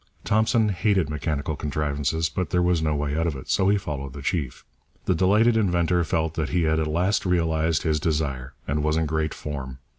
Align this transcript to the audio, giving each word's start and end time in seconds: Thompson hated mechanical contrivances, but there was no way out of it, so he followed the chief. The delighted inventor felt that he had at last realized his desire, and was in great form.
Thompson 0.23 0.69
hated 0.69 1.11
mechanical 1.11 1.55
contrivances, 1.55 2.27
but 2.27 2.49
there 2.49 2.63
was 2.63 2.81
no 2.81 2.95
way 2.95 3.15
out 3.15 3.27
of 3.27 3.35
it, 3.35 3.51
so 3.51 3.69
he 3.69 3.77
followed 3.77 4.13
the 4.13 4.23
chief. 4.23 4.65
The 5.05 5.13
delighted 5.13 5.55
inventor 5.55 6.03
felt 6.03 6.33
that 6.33 6.49
he 6.49 6.63
had 6.63 6.79
at 6.79 6.87
last 6.87 7.23
realized 7.23 7.83
his 7.83 7.99
desire, 7.99 8.55
and 8.67 8.81
was 8.81 8.97
in 8.97 9.05
great 9.05 9.35
form. 9.35 9.77